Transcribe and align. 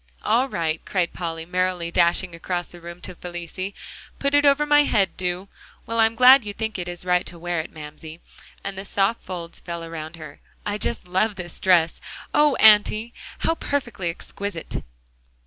"All 0.23 0.49
right," 0.49 0.83
cried 0.83 1.13
Polly, 1.13 1.45
merrily 1.45 1.91
dashing 1.91 2.33
across 2.33 2.69
the 2.69 2.81
room 2.81 3.01
to 3.01 3.13
Felicie, 3.13 3.75
"put 4.17 4.33
it 4.33 4.47
over 4.47 4.65
my 4.65 4.81
head, 4.81 5.15
do. 5.15 5.47
Well, 5.85 5.99
I'm 5.99 6.15
glad 6.15 6.43
you 6.43 6.53
think 6.53 6.79
it 6.79 6.87
is 6.87 7.05
right 7.05 7.23
to 7.27 7.37
wear 7.37 7.59
it, 7.59 7.71
Mamsie," 7.71 8.19
as 8.65 8.73
the 8.73 8.83
soft 8.83 9.21
folds 9.21 9.59
fell 9.59 9.83
around 9.83 10.15
her. 10.15 10.39
"I 10.65 10.79
just 10.79 11.07
love 11.07 11.35
this 11.35 11.59
dress. 11.59 12.01
Oh, 12.33 12.55
Auntie! 12.55 13.13
how 13.45 13.53
perfectly 13.53 14.09
exquisite!" 14.09 14.81